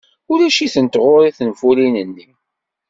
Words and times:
Ulac-itent 0.31 0.99
ɣer-i 1.03 1.31
tenfulin-nni. 1.37 2.29